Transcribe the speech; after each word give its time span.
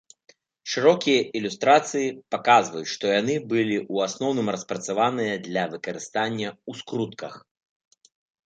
Шырокія 0.75 1.17
ілюстрацыі 1.39 2.07
паказваюць, 2.35 2.89
што 2.93 3.05
яны 3.19 3.35
былі 3.53 3.77
ў 3.93 4.07
асноўным 4.07 4.47
распрацаваныя 4.57 5.35
для 5.49 5.63
выкарыстання 5.75 6.49
ў 6.55 6.71
скрутках. 6.85 7.33